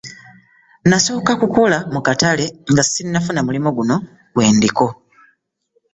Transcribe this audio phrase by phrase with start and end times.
[0.83, 3.95] Nnasooka kukola mu katale nga sinafuna mulimu guno
[4.33, 4.85] gwendiko.